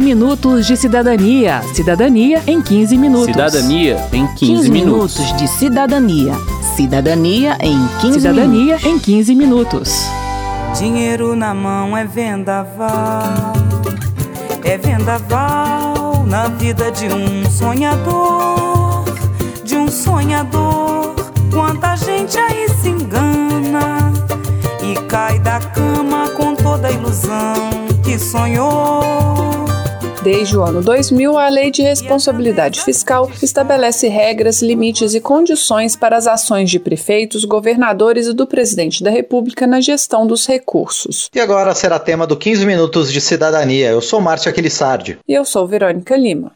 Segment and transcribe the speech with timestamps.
[0.00, 1.62] 15 minutos de cidadania.
[1.74, 3.26] Cidadania em 15 minutos.
[3.26, 5.18] Cidadania em 15, 15 minutos.
[5.18, 6.32] minutos de cidadania.
[6.74, 8.84] Cidadania em 15 Cidadania minutos.
[8.86, 10.06] em 15 minutos.
[10.78, 13.52] Dinheiro na mão é vendaval.
[14.64, 19.04] É vendaval na vida de um sonhador.
[19.62, 21.14] De um sonhador.
[21.52, 24.14] Quanta gente aí se engana
[24.82, 27.70] e cai da cama com toda a ilusão
[28.02, 28.89] que sonhou.
[30.22, 36.14] Desde o ano 2000, a Lei de Responsabilidade Fiscal estabelece regras, limites e condições para
[36.14, 41.30] as ações de prefeitos, governadores e do presidente da República na gestão dos recursos.
[41.34, 43.88] E agora será tema do 15 Minutos de Cidadania.
[43.88, 45.18] Eu sou Márcio Aquilissardi.
[45.26, 46.52] E eu sou Verônica Lima.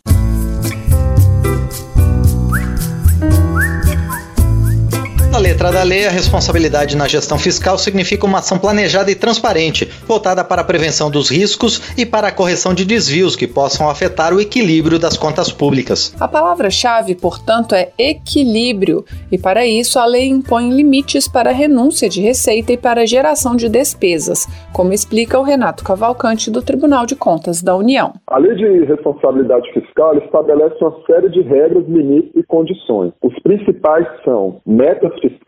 [5.55, 10.43] Letra da lei, a responsabilidade na gestão fiscal significa uma ação planejada e transparente, voltada
[10.43, 14.41] para a prevenção dos riscos e para a correção de desvios que possam afetar o
[14.41, 16.13] equilíbrio das contas públicas.
[16.19, 22.09] A palavra-chave, portanto, é equilíbrio, e para isso a lei impõe limites para a renúncia
[22.09, 27.07] de receita e para a geração de despesas, como explica o Renato Cavalcante do Tribunal
[27.07, 28.15] de Contas da União.
[28.27, 33.13] A lei de responsabilidade fiscal estabelece uma série de regras, limites e condições.
[33.23, 35.44] Os principais são metas fiscais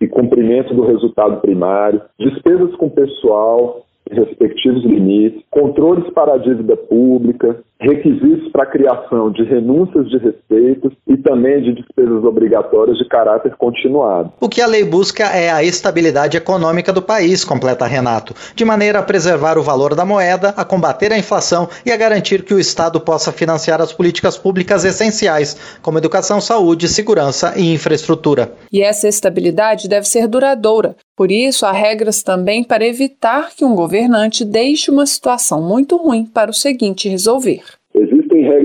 [0.00, 7.56] e cumprimento do resultado primário, despesas com pessoal, respectivos limites, controles para a dívida pública,
[7.80, 13.54] requisitos para a criação de renúncias de receitas e também de despesas obrigatórias de caráter
[13.56, 14.32] continuado.
[14.40, 19.00] O que a lei busca é a estabilidade econômica do país, completa Renato, de maneira
[19.00, 22.60] a preservar o valor da moeda, a combater a inflação e a garantir que o
[22.60, 28.52] Estado possa financiar as políticas públicas essenciais, como educação, saúde, segurança e infraestrutura.
[28.72, 33.74] E essa estabilidade deve ser duradoura, por isso, há regras também para evitar que um
[33.74, 37.62] governante deixe uma situação muito ruim para o seguinte resolver.
[37.94, 38.63] Existem regras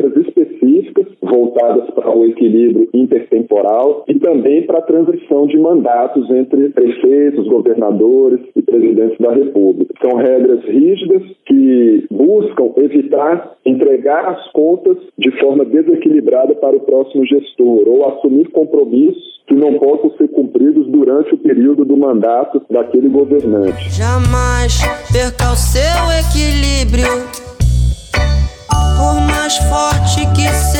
[1.30, 8.41] voltadas para o equilíbrio intertemporal e também para a transição de mandatos entre prefeitos, governadores
[8.56, 9.94] e presidentes da República.
[10.01, 17.25] São regras rígidas que buscam evitar entregar as contas de forma desequilibrada para o próximo
[17.25, 23.09] gestor ou assumir compromissos que não possam ser cumpridos durante o período do mandato daquele
[23.09, 23.90] governante.
[23.90, 24.79] Jamais
[25.11, 25.81] perca o seu
[26.22, 27.09] equilíbrio,
[28.97, 30.78] por mais forte que seja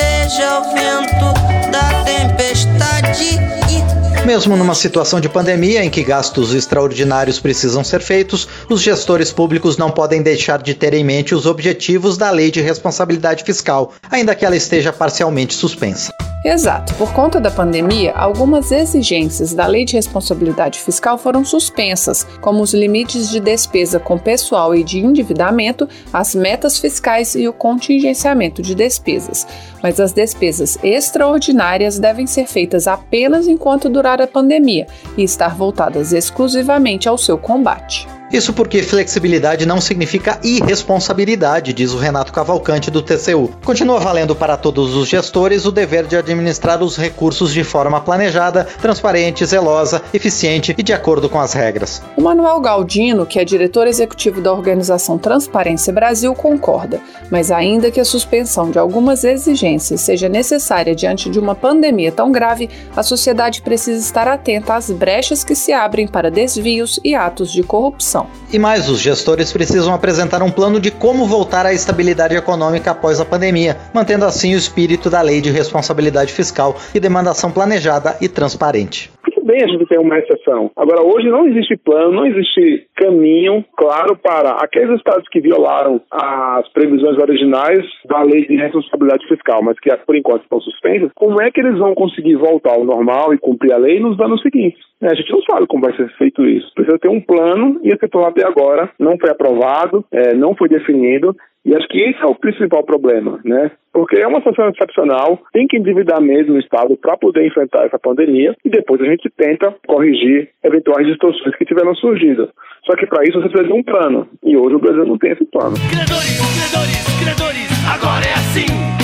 [4.30, 9.76] Mesmo numa situação de pandemia em que gastos extraordinários precisam ser feitos, os gestores públicos
[9.76, 14.36] não podem deixar de ter em mente os objetivos da Lei de Responsabilidade Fiscal, ainda
[14.36, 16.14] que ela esteja parcialmente suspensa.
[16.44, 16.96] Exato.
[16.96, 22.74] Por conta da pandemia, algumas exigências da Lei de Responsabilidade Fiscal foram suspensas, como os
[22.74, 28.74] limites de despesa com pessoal e de endividamento, as metas fiscais e o contingenciamento de
[28.74, 29.46] despesas.
[29.84, 36.14] Mas as despesas extraordinárias devem ser feitas apenas enquanto durar a pandemia e estar voltadas
[36.14, 38.08] exclusivamente ao seu combate.
[38.32, 43.50] Isso porque flexibilidade não significa irresponsabilidade, diz o Renato Cavalcante do TCU.
[43.66, 48.68] Continua valendo para todos os gestores o dever de administrar os recursos de forma planejada,
[48.80, 52.04] transparente, zelosa, eficiente e de acordo com as regras.
[52.16, 57.02] O Manuel Galdino, que é diretor executivo da organização Transparência Brasil, concorda,
[57.32, 62.32] mas ainda que a suspensão de algumas exigências seja necessária diante de uma pandemia tão
[62.32, 67.52] grave, a sociedade precisa estar atenta às brechas que se abrem para desvios e atos
[67.52, 68.19] de corrupção.
[68.52, 73.20] E mais, os gestores precisam apresentar um plano de como voltar à estabilidade econômica após
[73.20, 78.28] a pandemia, mantendo assim o espírito da lei de responsabilidade fiscal e demandação planejada e
[78.28, 79.12] transparente
[79.50, 80.70] bem a gente ter uma exceção.
[80.76, 86.70] Agora, hoje não existe plano, não existe caminho claro para aqueles estados que violaram as
[86.70, 91.50] previsões originais da lei de responsabilidade fiscal, mas que por enquanto estão suspensas, como é
[91.50, 94.80] que eles vão conseguir voltar ao normal e cumprir a lei nos anos seguintes?
[95.02, 96.72] A gente não sabe como vai ser feito isso.
[96.76, 100.70] Precisa ter um plano e esse plano até agora não foi aprovado, é, não foi
[100.70, 101.36] definido
[101.70, 103.70] e acho que esse é o principal problema, né?
[103.94, 108.00] Porque é uma situação excepcional, tem que endividar mesmo o Estado para poder enfrentar essa
[108.00, 112.50] pandemia e depois a gente tenta corrigir eventuais distorções que tiveram surgido.
[112.88, 115.32] Só que para isso você precisa de um plano e hoje o Brasil não tem
[115.32, 115.76] esse plano.
[115.76, 118.99] Credores, credores, credores, agora é assim.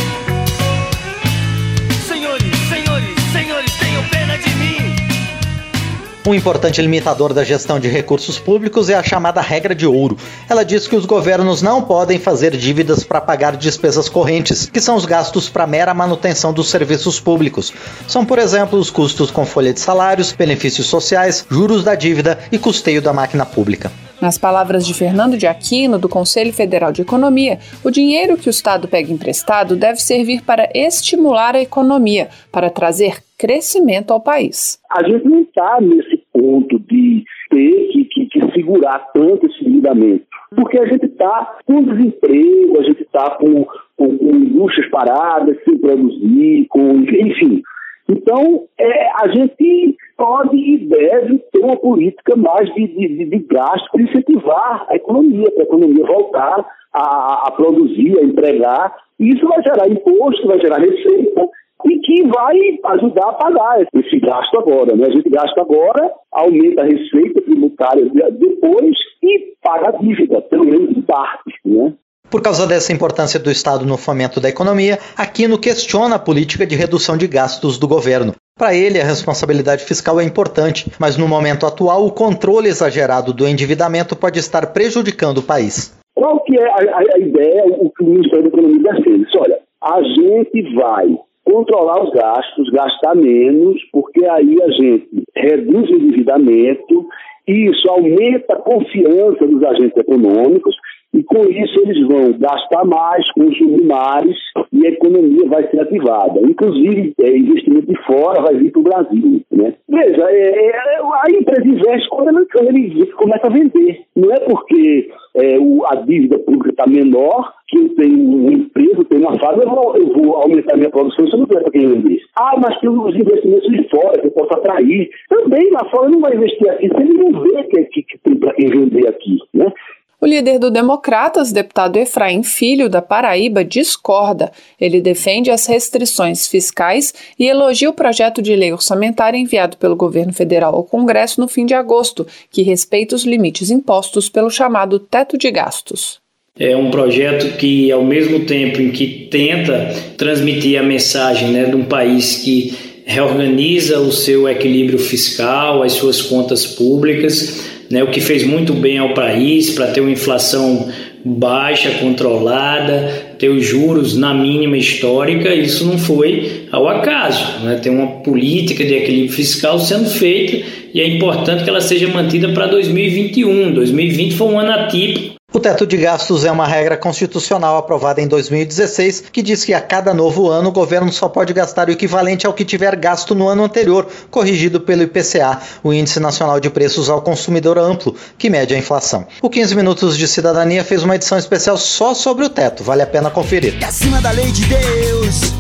[6.28, 10.18] Um importante limitador da gestão de recursos públicos é a chamada regra de ouro.
[10.50, 14.96] Ela diz que os governos não podem fazer dívidas para pagar despesas correntes, que são
[14.96, 17.72] os gastos para mera manutenção dos serviços públicos.
[18.08, 22.58] São, por exemplo, os custos com folha de salários, benefícios sociais, juros da dívida e
[22.58, 23.92] custeio da máquina pública.
[24.20, 28.50] Nas palavras de Fernando de Aquino, do Conselho Federal de Economia, o dinheiro que o
[28.50, 34.80] Estado pega emprestado deve servir para estimular a economia, para trazer crescimento ao país.
[34.90, 40.26] A gente não está nesse ponto de ter que, que, que segurar tanto esse endividamento,
[40.54, 43.66] porque a gente está com desemprego, a gente está com,
[43.96, 47.62] com, com indústrias paradas, sem produzir, com, enfim.
[48.10, 53.90] Então, é, a gente pode e deve ter uma política mais de, de, de gasto
[53.92, 58.96] para incentivar a economia, para a economia voltar a, a produzir, a empregar.
[59.20, 61.50] E isso vai gerar imposto, vai gerar receita
[61.86, 62.58] e que vai
[62.96, 64.96] ajudar a pagar esse gasto agora.
[64.96, 65.06] Né?
[65.08, 70.98] A gente gasta agora, aumenta a receita tributária depois e paga a dívida, pelo menos
[70.98, 71.54] em parte.
[71.64, 71.94] Né?
[72.30, 76.76] Por causa dessa importância do Estado no fomento da economia, Aquino questiona a política de
[76.76, 78.34] redução de gastos do governo.
[78.58, 83.48] Para ele, a responsabilidade fiscal é importante, mas no momento atual, o controle exagerado do
[83.48, 85.94] endividamento pode estar prejudicando o país.
[86.16, 89.38] Qual que é a, a ideia, o que o Ministério da Economia defende?
[89.38, 95.96] Olha, a gente vai controlar os gastos, gastar menos, porque aí a gente reduz o
[95.96, 97.08] endividamento,
[97.48, 100.76] e isso aumenta a confiança dos agentes econômicos
[101.16, 104.36] e com isso eles vão gastar mais, consumir mais
[104.74, 106.42] e a economia vai ser ativada.
[106.42, 109.42] Inclusive, é, investimento de fora vai vir para o Brasil.
[109.52, 109.74] Né?
[109.88, 114.02] Veja, é, é, a empresa investe quando ela, ele começa a vender.
[114.14, 119.06] Não é porque é, o, a dívida pública está menor que eu tenho um emprego,
[119.06, 121.88] tenho uma fábrica, eu vou, eu vou aumentar minha produção, isso não é para quem
[121.88, 122.20] vender.
[122.38, 125.10] Ah, mas tem os investimentos de fora que eu posso atrair.
[125.30, 128.36] Também lá fora não vai investir aqui se ele não vê que, que, que tem
[128.36, 129.40] para quem vender aqui.
[129.54, 129.72] Né?
[130.20, 134.52] O líder do Democratas, deputado Efraim Filho, da Paraíba, discorda.
[134.80, 140.32] Ele defende as restrições fiscais e elogia o projeto de lei orçamentária enviado pelo governo
[140.32, 145.38] federal ao Congresso no fim de agosto, que respeita os limites impostos pelo chamado teto
[145.38, 146.20] de gastos.
[146.58, 151.76] É um projeto que, ao mesmo tempo em que tenta transmitir a mensagem né, de
[151.76, 152.74] um país que
[153.06, 158.98] reorganiza o seu equilíbrio fiscal, as suas contas públicas, né, o que fez muito bem
[158.98, 160.90] ao país para ter uma inflação
[161.24, 167.64] baixa, controlada, ter os juros na mínima histórica, isso não foi ao acaso.
[167.64, 167.80] Né?
[167.82, 172.50] Tem uma política de equilíbrio fiscal sendo feita e é importante que ela seja mantida
[172.50, 173.74] para 2021.
[173.74, 178.28] 2020 foi um ano atípico o teto de gastos é uma regra constitucional aprovada em
[178.28, 182.46] 2016 que diz que a cada novo ano o governo só pode gastar o equivalente
[182.46, 187.10] ao que tiver gasto no ano anterior, corrigido pelo IPCA, o Índice Nacional de Preços
[187.10, 189.26] ao Consumidor Amplo, que mede a inflação.
[189.42, 193.08] O 15 Minutos de Cidadania fez uma edição especial só sobre o teto, vale a
[193.08, 193.78] pena conferir.
[193.82, 195.54] É acima da lei de Deus,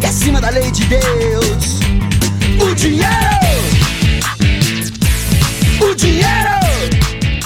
[0.00, 1.80] é acima da lei de Deus,
[2.62, 3.08] o dinheiro,
[5.90, 6.63] o dinheiro.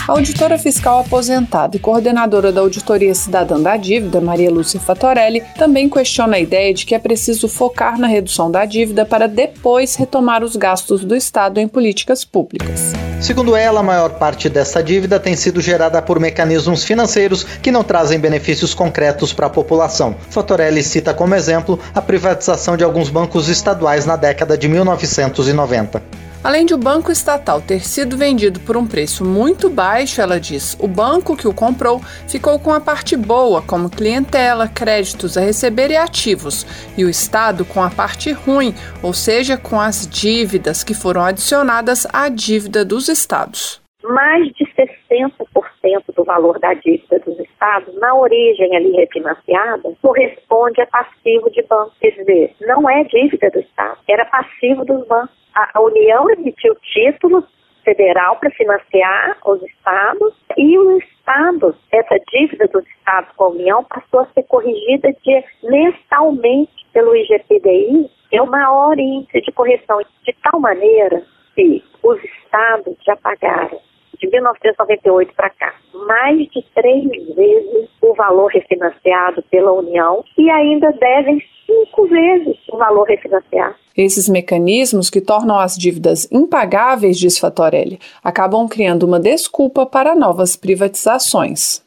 [0.08, 5.86] A auditora fiscal aposentada e coordenadora da Auditoria Cidadã da Dívida, Maria Lúcia Fatorelli, também
[5.86, 10.42] questiona a ideia de que é preciso focar na redução da dívida para depois retomar
[10.42, 12.94] os gastos do Estado em políticas públicas.
[13.20, 17.84] Segundo ela, a maior parte dessa dívida tem sido gerada por mecanismos financeiros que não
[17.84, 20.16] trazem benefícios concretos para a população.
[20.30, 26.27] Fatorelli cita como exemplo a privatização de alguns bancos estaduais na década de 1990.
[26.42, 30.78] Além de o banco estatal ter sido vendido por um preço muito baixo, ela diz,
[30.80, 35.90] o banco que o comprou ficou com a parte boa, como clientela, créditos a receber
[35.90, 36.64] e ativos,
[36.96, 42.06] e o Estado com a parte ruim, ou seja, com as dívidas que foram adicionadas
[42.12, 43.82] à dívida dos estados.
[44.04, 50.86] Mais de 60% do valor da dívida dos estados, na origem ali refinanciada, corresponde a
[50.86, 51.92] passivo de banco.
[52.00, 55.36] Quer dizer, não é dívida do Estado, era passivo dos bancos
[55.74, 57.44] a, União emitiu títulos
[57.84, 63.84] federal para financiar os estados e os estados, essa dívida dos estados com a União
[63.84, 70.36] passou a ser corrigida de, mensalmente pelo IGPDI, é o maior índice de correção, de
[70.42, 71.22] tal maneira
[71.54, 73.80] que os estados já pagaram
[74.18, 80.92] de 1998 para cá, mais de três vezes o valor refinanciado pela União e ainda
[80.92, 83.76] devem cinco vezes o valor refinanciado.
[83.98, 90.54] Esses mecanismos que tornam as dívidas impagáveis, diz Fatorelli, acabam criando uma desculpa para novas
[90.54, 91.82] privatizações.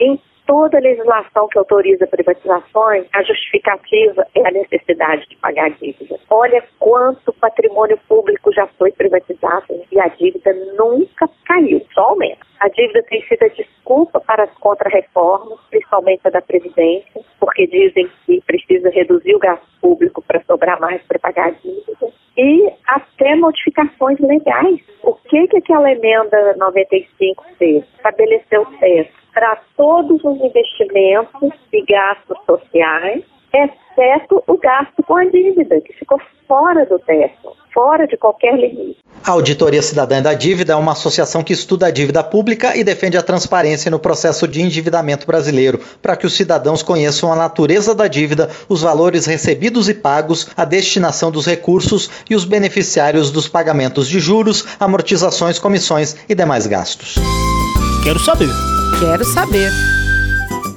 [0.00, 6.18] Em toda legislação que autoriza privatizações, a justificativa é a necessidade de pagar dívida.
[6.30, 12.46] Olha quanto patrimônio público já foi privatizado e a dívida nunca caiu, só aumenta.
[12.60, 18.08] A dívida tem sido a desculpa para as contrarreformas, principalmente a da Previdência, porque dizem
[18.24, 22.08] que precisa reduzir o gasto público para sobrar mais para pagar a dívida.
[22.38, 24.80] E até modificações legais.
[25.02, 27.84] O que, que aquela emenda 95 fez?
[27.96, 35.80] Estabeleceu teto para todos os investimentos e gastos sociais, exceto o gasto com a dívida,
[35.80, 38.98] que ficou fora do teto, fora de qualquer limite.
[39.24, 43.16] A Auditoria Cidadã da Dívida é uma associação que estuda a dívida pública e defende
[43.16, 48.06] a transparência no processo de endividamento brasileiro, para que os cidadãos conheçam a natureza da
[48.06, 54.08] dívida, os valores recebidos e pagos, a destinação dos recursos e os beneficiários dos pagamentos
[54.08, 57.16] de juros, amortizações, comissões e demais gastos.
[58.06, 58.48] Quero saber.
[59.00, 59.68] Quero saber.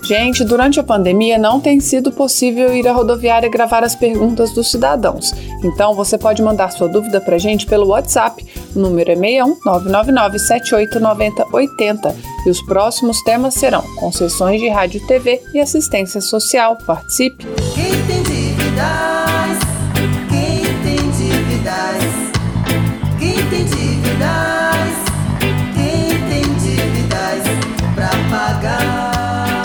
[0.03, 4.71] Gente, durante a pandemia não tem sido possível ir à rodoviária gravar as perguntas dos
[4.71, 5.31] cidadãos.
[5.63, 8.43] Então você pode mandar sua dúvida para a gente pelo WhatsApp.
[8.75, 12.15] O número é 61 999 789080
[12.47, 16.79] e os próximos temas serão concessões de rádio e TV e assistência social.
[16.83, 17.45] Participe!
[17.75, 19.08] Quem tem dívidas?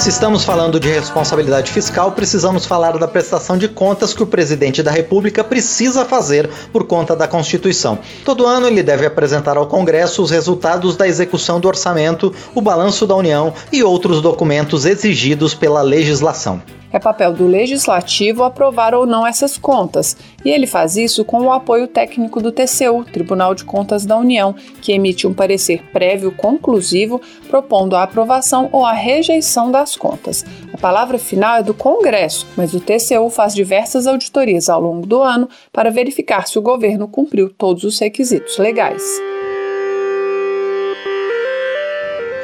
[0.04, 4.82] Se estamos falando de responsabilidade fiscal, precisamos falar da prestação de contas que o presidente
[4.82, 7.98] da República precisa fazer por conta da Constituição.
[8.22, 13.06] Todo ano ele deve apresentar ao Congresso os resultados da execução do orçamento, o balanço
[13.06, 16.60] da União e outros documentos exigidos pela legislação.
[16.94, 21.50] É papel do legislativo aprovar ou não essas contas, e ele faz isso com o
[21.50, 27.20] apoio técnico do TCU, Tribunal de Contas da União, que emite um parecer prévio conclusivo
[27.48, 30.44] propondo a aprovação ou a rejeição das contas.
[30.72, 35.22] A palavra final é do Congresso, mas o TCU faz diversas auditorias ao longo do
[35.22, 39.02] ano para verificar se o governo cumpriu todos os requisitos legais.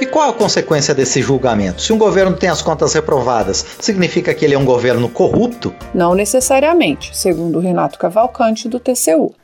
[0.00, 1.83] E qual a consequência desse julgamento?
[1.83, 5.75] Se um governo tem as contas reprovadas, significa que ele é um governo corrupto?
[5.92, 9.35] Não necessariamente, segundo Renato Cavalcante, do TCU.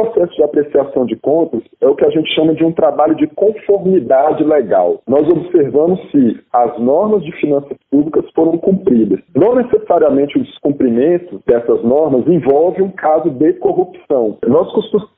[0.00, 3.26] Processo de apreciação de contas é o que a gente chama de um trabalho de
[3.26, 5.02] conformidade legal.
[5.06, 9.20] Nós observamos se as normas de finanças públicas foram cumpridas.
[9.36, 14.38] Não necessariamente o descumprimento dessas normas envolve um caso de corrupção.
[14.46, 14.72] Nós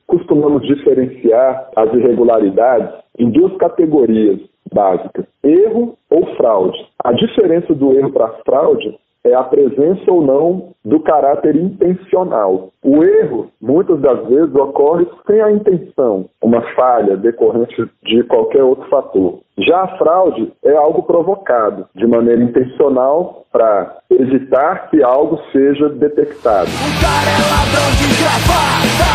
[0.05, 4.37] costumamos diferenciar as irregularidades em duas categorias
[4.73, 6.77] básicas: erro ou fraude.
[7.05, 12.69] A diferença do erro para fraude é a presença ou não do caráter intencional.
[12.83, 18.87] O erro, muitas das vezes, ocorre sem a intenção, uma falha decorrente de qualquer outro
[18.89, 19.39] fator.
[19.59, 26.69] Já a fraude é algo provocado de maneira intencional para evitar que algo seja detectado.
[26.69, 29.13] O cara é ladrão de gravata,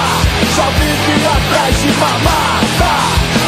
[0.54, 2.90] só vive atrás de mamata,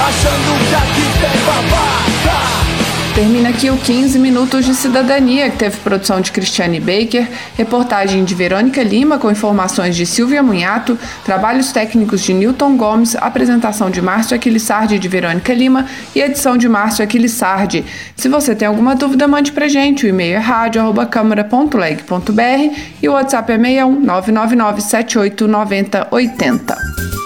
[0.09, 2.70] achando que aqui tem babaca.
[3.15, 8.35] Termina aqui o 15 Minutos de Cidadania, que teve produção de Cristiane Baker, reportagem de
[8.35, 14.37] Verônica Lima com informações de Silvia Munhato, trabalhos técnicos de Newton Gomes, apresentação de Márcio
[14.37, 17.85] Aquilissardi de Verônica Lima e edição de Márcio Aquilissardi.
[18.17, 20.07] Se você tem alguma dúvida, mande pra gente.
[20.07, 27.20] O e-mail é rádio.câmara.leg.br e o WhatsApp é 61 999 78 90 80.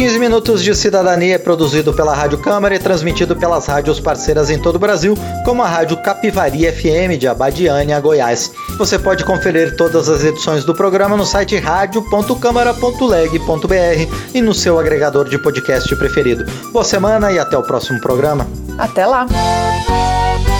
[0.00, 4.48] O 15 Minutos de Cidadania é produzido pela Rádio Câmara e transmitido pelas rádios parceiras
[4.48, 5.14] em todo o Brasil,
[5.44, 8.50] como a Rádio Capivari FM de Abadiânia, Goiás.
[8.78, 15.28] Você pode conferir todas as edições do programa no site radio.câmara.leg.br e no seu agregador
[15.28, 16.50] de podcast preferido.
[16.72, 18.48] Boa semana e até o próximo programa.
[18.78, 19.26] Até lá!